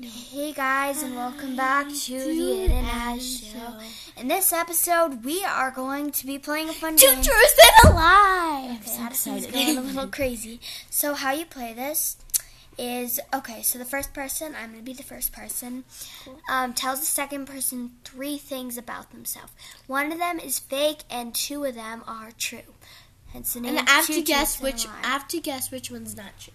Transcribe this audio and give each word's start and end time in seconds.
Hey 0.00 0.52
guys, 0.52 1.02
and 1.02 1.16
welcome 1.16 1.56
back 1.56 1.88
to 1.88 2.12
the 2.12 2.62
Ed 2.62 2.70
and 2.70 2.86
Ash 2.86 3.22
Show. 3.22 3.78
In 4.16 4.28
this 4.28 4.52
episode, 4.52 5.24
we 5.24 5.44
are 5.44 5.72
going 5.72 6.12
to 6.12 6.26
be 6.26 6.38
playing 6.38 6.68
a 6.68 6.72
fun 6.72 6.96
Two 6.96 7.06
game. 7.06 7.16
truths 7.16 7.58
and 7.84 7.92
a 7.92 7.96
lie. 7.96 8.78
Okay, 8.80 8.96
Addison's 9.02 9.46
going 9.50 9.76
a 9.76 9.80
little 9.80 10.06
crazy. 10.06 10.60
So, 10.88 11.14
how 11.14 11.32
you 11.32 11.46
play 11.46 11.72
this 11.72 12.16
is 12.78 13.18
okay. 13.34 13.62
So, 13.62 13.78
the 13.78 13.84
first 13.84 14.14
person, 14.14 14.54
I'm 14.54 14.70
going 14.70 14.84
to 14.84 14.84
be 14.84 14.92
the 14.92 15.02
first 15.02 15.32
person, 15.32 15.82
um, 16.48 16.74
tells 16.74 17.00
the 17.00 17.06
second 17.06 17.46
person 17.46 17.92
three 18.04 18.38
things 18.38 18.78
about 18.78 19.10
themselves. 19.10 19.52
One 19.88 20.12
of 20.12 20.18
them 20.18 20.38
is 20.38 20.60
fake, 20.60 21.02
and 21.10 21.34
two 21.34 21.64
of 21.64 21.74
them 21.74 22.04
are 22.06 22.30
true. 22.38 22.74
Hence 23.32 23.54
the 23.54 23.60
name. 23.60 23.76
And 23.76 23.88
I 23.88 23.92
have 23.92 24.06
Two 24.06 24.14
to 24.14 24.22
guess 24.22 24.58
Truths 24.58 24.84
and 24.84 24.90
a 24.90 24.92
which. 24.92 25.04
I 25.04 25.06
have 25.08 25.28
to 25.28 25.40
guess 25.40 25.70
which 25.70 25.90
one's 25.90 26.16
not 26.16 26.38
true. 26.38 26.54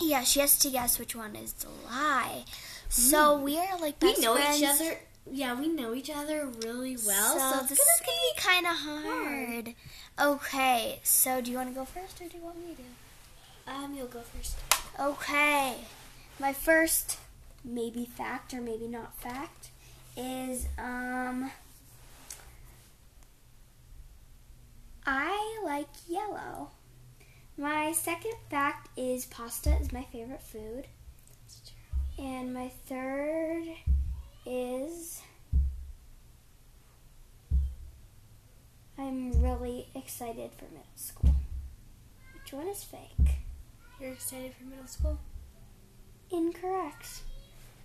Yeah, 0.00 0.22
she 0.24 0.40
has 0.40 0.58
to 0.60 0.70
guess 0.70 0.98
which 0.98 1.14
one 1.14 1.36
is 1.36 1.52
the 1.54 1.68
lie. 1.86 2.44
So 2.88 3.38
we 3.38 3.58
are 3.58 3.78
like 3.78 3.98
best 4.00 4.18
we 4.18 4.24
know 4.24 4.34
friends. 4.34 4.58
each 4.60 4.68
other. 4.68 4.98
Yeah, 5.30 5.58
we 5.58 5.68
know 5.68 5.94
each 5.94 6.10
other 6.10 6.46
really 6.64 6.96
well. 7.06 7.38
So, 7.38 7.60
So, 7.60 7.66
this 7.66 7.78
is 7.78 8.00
gonna 8.00 8.18
be 8.34 8.40
kind 8.40 8.66
of 8.66 8.76
hard. 8.76 9.74
Okay, 10.20 11.00
so 11.04 11.40
do 11.40 11.50
you 11.50 11.56
want 11.56 11.68
to 11.70 11.74
go 11.74 11.84
first, 11.84 12.20
or 12.20 12.28
do 12.28 12.36
you 12.36 12.42
want 12.42 12.58
me 12.58 12.74
to? 12.74 13.72
um, 13.72 13.94
you'll 13.94 14.08
go 14.08 14.20
first. 14.20 14.56
Okay, 14.98 15.76
my 16.40 16.52
first 16.52 17.18
maybe 17.64 18.04
fact 18.04 18.52
or 18.52 18.60
maybe 18.60 18.88
not 18.88 19.14
fact 19.20 19.68
is 20.16 20.66
um 20.78 21.52
I 25.06 25.60
like 25.64 25.88
yellow. 26.08 26.70
My 27.62 27.92
second 27.92 28.34
fact 28.50 28.88
is 28.98 29.24
pasta 29.26 29.70
is 29.80 29.92
my 29.92 30.02
favorite 30.10 30.42
food. 30.42 30.88
And 32.18 32.52
my 32.52 32.72
third 32.88 33.62
is 34.44 35.22
I'm 38.98 39.40
really 39.40 39.86
excited 39.94 40.50
for 40.58 40.64
middle 40.64 40.86
school. 40.96 41.36
Which 42.34 42.52
one 42.52 42.66
is 42.66 42.82
fake? 42.82 43.36
You're 44.00 44.10
excited 44.10 44.54
for 44.54 44.64
middle 44.64 44.88
school. 44.88 45.20
Incorrect. 46.32 47.20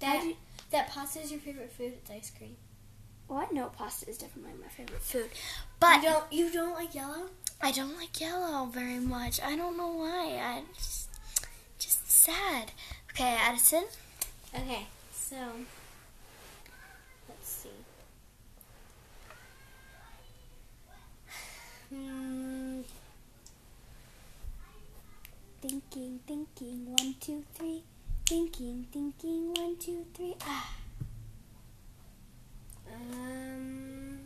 That 0.00 0.34
that 0.70 0.90
pasta 0.90 1.20
is 1.20 1.30
your 1.30 1.40
favorite 1.40 1.72
food. 1.72 1.94
It's 1.94 2.10
ice 2.10 2.30
cream. 2.36 2.56
What? 3.26 3.54
No, 3.54 3.70
pasta 3.70 4.10
is 4.10 4.18
definitely 4.18 4.52
my 4.60 4.68
favorite 4.68 5.00
food. 5.00 5.30
But 5.80 6.02
you 6.02 6.10
don't. 6.10 6.30
You 6.30 6.52
don't 6.52 6.74
like 6.74 6.94
yellow. 6.94 7.30
I 7.64 7.70
don't 7.70 7.96
like 7.96 8.20
yellow 8.20 8.66
very 8.66 8.98
much. 8.98 9.40
I 9.40 9.54
don't 9.54 9.76
know 9.76 9.88
why. 9.88 10.36
I 10.42 10.62
just, 10.76 11.08
just 11.78 12.10
sad. 12.10 12.72
Okay, 13.10 13.36
Addison. 13.40 13.84
Okay, 14.54 14.86
so 15.12 15.36
let's 17.28 17.48
see. 17.48 17.68
Hmm. 21.94 22.80
Thinking, 25.60 26.18
thinking, 26.26 26.86
one, 26.98 27.14
two, 27.20 27.44
three. 27.54 27.84
Thinking, 28.26 28.86
thinking, 28.92 29.54
one, 29.54 29.76
two, 29.78 30.04
three. 30.14 30.34
Ah. 30.42 30.74
Um. 32.92 34.18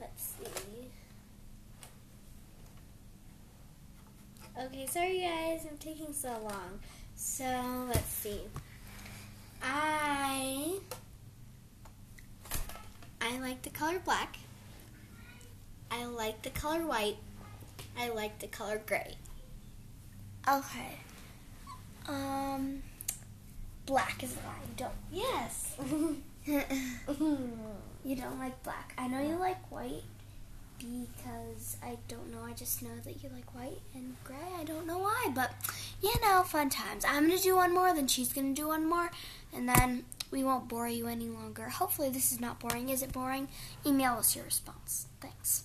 Let's 0.00 0.22
see. 0.22 0.86
Okay, 4.64 4.86
sorry 4.86 5.18
guys, 5.18 5.66
I'm 5.68 5.76
taking 5.78 6.12
so 6.12 6.28
long. 6.44 6.78
So 7.16 7.44
let's 7.88 8.06
see. 8.06 8.42
I 9.60 10.78
I 13.20 13.40
like 13.40 13.62
the 13.62 13.70
color 13.70 13.98
black. 14.04 14.36
I 15.90 16.04
like 16.04 16.42
the 16.42 16.50
color 16.50 16.86
white. 16.86 17.16
I 17.98 18.10
like 18.10 18.38
the 18.38 18.46
color 18.46 18.80
gray. 18.86 19.16
Okay. 20.48 20.98
Um, 22.06 22.84
black 23.84 24.22
is 24.22 24.36
a 24.36 24.46
lie. 24.46 24.62
You 24.68 24.74
don't. 24.76 24.92
Yes. 25.10 25.74
you 28.04 28.16
don't 28.16 28.38
like 28.38 28.62
black. 28.62 28.94
I 28.96 29.08
know 29.08 29.20
you 29.20 29.34
like 29.34 29.72
white 29.72 30.04
because 30.78 31.76
I 31.82 31.98
don't 32.08 32.32
know. 32.32 32.42
I 32.44 32.52
just 32.52 32.82
know 32.82 32.96
that 33.04 33.22
you 33.22 33.30
like 33.34 33.54
white 33.54 33.80
and 33.94 34.16
gray. 34.24 34.36
I 34.58 34.64
don't 34.64 34.86
know 34.86 34.98
why, 34.98 35.30
but 35.34 35.52
you 36.02 36.12
know, 36.22 36.42
fun 36.42 36.70
times. 36.70 37.04
I'm 37.06 37.28
gonna 37.28 37.40
do 37.40 37.56
one 37.56 37.74
more, 37.74 37.94
then 37.94 38.08
she's 38.08 38.32
gonna 38.32 38.54
do 38.54 38.68
one 38.68 38.88
more, 38.88 39.10
and 39.54 39.68
then 39.68 40.04
we 40.30 40.42
won't 40.42 40.68
bore 40.68 40.88
you 40.88 41.06
any 41.06 41.28
longer. 41.28 41.68
Hopefully, 41.68 42.10
this 42.10 42.32
is 42.32 42.40
not 42.40 42.58
boring. 42.58 42.88
Is 42.88 43.02
it 43.02 43.12
boring? 43.12 43.48
Email 43.86 44.14
us 44.14 44.34
your 44.34 44.44
response. 44.44 45.06
Thanks. 45.20 45.64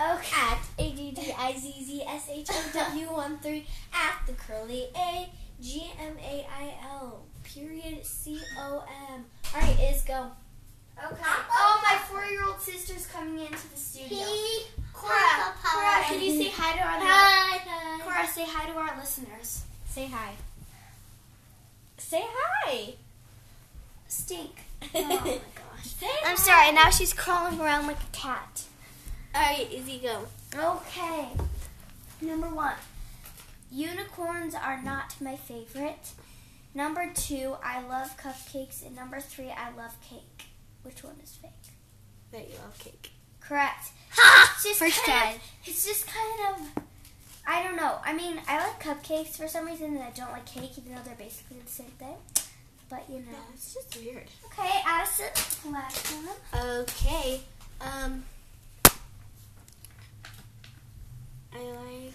Okay. 0.00 0.36
at 0.36 0.58
A 0.78 0.92
D 0.92 1.10
D 1.12 1.34
I 1.38 1.56
Z 1.56 1.84
Z 1.84 2.02
S 2.06 2.28
H 2.30 2.48
O 2.50 2.70
W 2.74 3.06
1 3.12 3.38
3 3.38 3.66
at 3.94 4.26
the 4.26 4.34
curly 4.34 4.88
A 4.94 5.30
G 5.60 5.90
M 5.98 6.16
A 6.18 6.46
I 6.58 6.74
L 6.90 7.24
period 7.42 8.04
C 8.04 8.38
O 8.58 8.84
M. 9.10 9.24
Alright, 9.54 9.80
is 9.80 10.02
go. 10.02 10.30
Okay. 10.98 11.22
Four-year-old 12.26 12.60
sister's 12.60 13.06
coming 13.06 13.38
into 13.38 13.70
the 13.70 13.76
studio. 13.76 14.18
Cora, 14.92 15.54
Cora, 15.62 16.02
can 16.02 16.20
you 16.20 16.42
say 16.42 16.50
hi 16.52 16.72
to 16.76 16.82
our 16.82 16.98
Hi, 16.98 17.58
hi. 17.64 18.00
Cora, 18.02 18.26
say 18.26 18.44
hi 18.44 18.68
to 18.68 18.76
our 18.76 18.98
listeners. 18.98 19.62
Say 19.88 20.06
hi. 20.06 20.32
Say 21.98 22.24
hi. 22.26 22.94
Stink. 24.08 24.50
Oh 24.94 25.02
my 25.04 25.18
gosh. 25.54 25.84
Say 25.84 26.06
I'm 26.24 26.34
hi. 26.36 26.42
sorry. 26.42 26.72
Now 26.72 26.90
she's 26.90 27.12
crawling 27.12 27.60
around 27.60 27.86
like 27.86 28.00
a 28.00 28.16
cat. 28.16 28.62
Alright, 29.32 29.72
Izzy, 29.72 30.00
go. 30.02 30.26
Okay. 30.52 31.28
Number 32.20 32.48
one. 32.48 32.74
Unicorns 33.70 34.56
are 34.56 34.82
not 34.82 35.14
my 35.20 35.36
favorite. 35.36 36.08
Number 36.74 37.08
two, 37.14 37.54
I 37.62 37.86
love 37.86 38.16
cupcakes. 38.16 38.84
And 38.84 38.96
number 38.96 39.20
three, 39.20 39.50
I 39.50 39.70
love 39.76 39.96
cake. 40.00 40.46
Which 40.82 41.04
one 41.04 41.14
is 41.22 41.36
fake? 41.40 41.75
That 42.32 42.48
you 42.48 42.56
love 42.56 42.78
cake. 42.78 43.10
Correct. 43.40 43.90
Ha! 44.10 44.52
It's 44.54 44.64
just 44.64 44.78
First 44.80 45.04
try. 45.04 45.30
Of, 45.30 45.40
it's 45.64 45.86
just 45.86 46.06
kind 46.06 46.40
of. 46.50 46.84
I 47.46 47.62
don't 47.62 47.76
know. 47.76 47.98
I 48.04 48.12
mean, 48.12 48.40
I 48.48 48.58
like 48.58 48.82
cupcakes 48.82 49.36
for 49.36 49.46
some 49.46 49.66
reason, 49.66 49.94
and 49.94 50.02
I 50.02 50.10
don't 50.10 50.32
like 50.32 50.46
cake, 50.46 50.72
even 50.78 50.94
though 50.94 51.02
they're 51.04 51.14
basically 51.14 51.58
the 51.64 51.70
same 51.70 51.92
thing. 51.98 52.16
But 52.88 53.04
you 53.08 53.18
know. 53.18 53.32
Yeah, 53.32 53.54
it's 53.54 53.74
just 53.74 53.96
weird. 53.96 54.28
Okay, 54.46 54.70
Addison. 54.84 55.72
Last 55.72 56.12
one. 56.12 56.80
Okay. 56.80 57.40
Um. 57.80 58.24
I 61.52 61.58
like. 61.58 62.14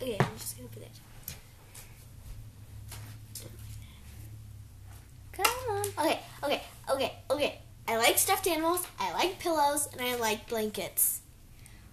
Okay, 0.00 0.16
I'm 0.20 0.36
just 0.38 0.56
gonna 0.56 0.68
put 0.68 0.82
it. 0.82 0.90
Come 5.32 5.46
on. 5.70 6.06
Okay, 6.06 6.20
okay, 6.44 6.62
okay, 6.90 7.12
okay. 7.30 7.58
I 7.88 7.96
like 8.12 8.18
stuffed 8.18 8.46
animals. 8.46 8.86
I 9.00 9.10
like 9.14 9.38
pillows, 9.38 9.88
and 9.90 10.02
I 10.02 10.16
like 10.16 10.46
blankets. 10.46 11.22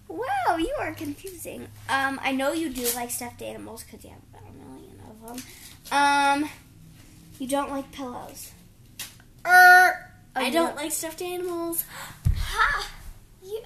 Wow, 0.06 0.58
you 0.58 0.74
are 0.78 0.92
confusing. 0.92 1.66
Um, 1.88 2.20
I 2.22 2.32
know 2.32 2.52
you 2.52 2.68
do 2.68 2.86
like 2.94 3.10
stuffed 3.10 3.40
animals 3.40 3.84
because 3.84 4.04
you 4.04 4.10
have 4.10 4.20
about 4.30 4.42
a 4.50 4.68
million 4.68 5.00
of 5.08 5.26
them. 5.26 5.42
Um, 5.90 6.50
you 7.38 7.48
don't 7.48 7.70
like 7.70 7.90
pillows. 7.92 8.52
Er, 9.46 10.10
I 10.36 10.50
don't 10.50 10.76
like 10.76 10.92
stuffed 10.92 11.22
animals. 11.22 11.84
Ha! 12.52 12.90
You. 13.44 13.62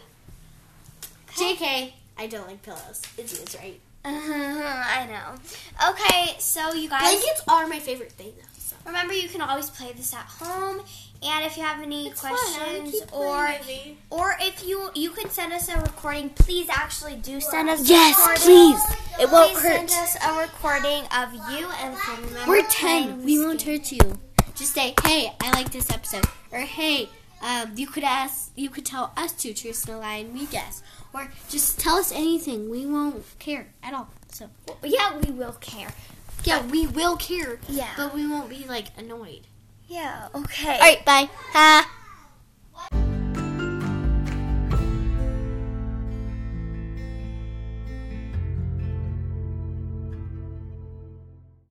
JK, 1.37 1.93
I 2.19 2.27
don't 2.27 2.47
like 2.47 2.63
pillows. 2.63 3.01
Izzy 3.17 3.43
is 3.43 3.57
right. 3.57 3.81
I 4.05 5.07
know. 5.09 5.91
Okay, 5.91 6.37
so 6.39 6.75
you 6.75 6.91
guys. 6.91 7.01
Blankets 7.01 7.43
are 7.49 7.67
my 7.67 7.79
favorite 7.79 8.13
thing, 8.13 8.33
though. 8.37 8.59
So. 8.59 8.77
Remember, 8.85 9.15
you 9.15 9.29
can 9.29 9.41
always 9.41 9.71
play 9.71 9.93
this 9.97 10.13
at 10.13 10.27
home, 10.27 10.83
and 11.25 11.45
if 11.45 11.57
you 11.57 11.63
have 11.63 11.81
any 11.83 12.09
It's 12.09 12.21
fun. 12.21 12.33
I 12.33 12.35
wanna 12.35 12.79
questions 12.81 12.91
keep 12.93 13.09
playing 13.09 13.33
or 13.33 13.47
with 13.47 13.97
or 14.11 14.37
if 14.41 14.65
you 14.67 14.91
you 14.95 15.11
can 15.11 15.31
send 15.31 15.53
us 15.53 15.69
a 15.69 15.79
recording, 15.81 16.31
please 16.31 16.69
actually 16.71 17.17
do 17.17 17.41
send 17.41 17.69
us. 17.71 17.89
Yes, 17.89 18.17
a 18.17 18.21
recording. 18.21 18.45
please. 18.47 18.97
It 19.21 19.31
won't 19.31 19.53
Please 19.53 19.63
hurt. 19.63 19.91
send 19.91 19.91
us 19.91 20.17
a 20.25 20.41
recording 20.41 21.05
of 21.17 21.33
you 21.53 21.69
and 21.83 21.97
family. 21.99 22.41
We're 22.47 22.67
10. 22.67 23.25
We 23.25 23.39
won't 23.39 23.63
hurt 23.63 23.91
you. 23.93 24.01
Just 24.55 24.75
say, 24.75 24.95
hey, 25.05 25.33
I 25.41 25.51
like 25.53 25.71
this 25.73 25.91
episode. 25.91 26.25
Or, 26.53 26.61
hey, 26.61 27.09
um, 27.43 27.73
you 27.77 27.87
could 27.87 28.05
ask, 28.05 28.51
you 28.57 28.71
could 28.71 28.85
tell 28.87 29.13
us 29.17 29.33
to 29.33 29.53
truths 29.55 29.85
and 29.87 29.97
a 29.97 29.99
lie 29.99 30.15
and 30.17 30.33
we 30.35 30.47
guess. 30.47 30.83
Or 31.13 31.29
just 31.49 31.79
tell 31.81 31.97
us 31.97 32.13
anything. 32.13 32.69
We 32.71 32.87
won't 32.87 33.25
care 33.39 33.67
at 33.83 33.95
all. 33.95 34.09
So, 34.33 34.51
Yeah, 34.83 35.17
we 35.19 35.31
will 35.33 35.53
care. 35.61 35.89
yeah, 36.45 36.65
we 36.67 36.87
will 36.87 37.17
care. 37.17 37.59
Yeah. 37.69 37.89
But 37.97 38.15
we 38.15 38.27
won't 38.27 38.49
be, 38.49 38.65
like, 38.69 38.87
annoyed. 38.97 39.47
Yeah. 39.95 40.27
Okay. 40.35 40.73
All 40.73 40.79
right, 40.81 41.05
bye. 41.05 41.29
Ha. 41.53 41.89